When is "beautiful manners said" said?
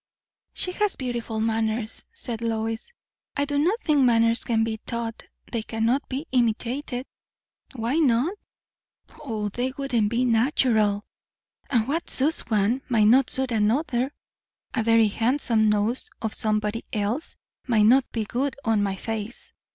0.95-2.41